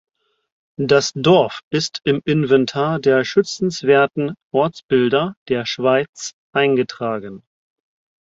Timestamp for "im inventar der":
2.05-3.23